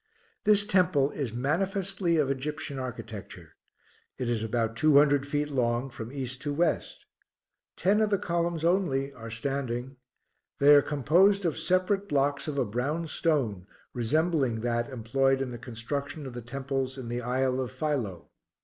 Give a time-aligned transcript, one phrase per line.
[0.45, 3.53] This temple is manifestly of Egyptian architecture;
[4.17, 7.05] it is about two hundred feet long from east to west;
[7.77, 9.97] ten of the columns only are standing;
[10.57, 15.59] they are composed of separate blocks of a brown stone resembling that employed in the
[15.59, 18.31] construction of the temples in the isle of Philoe.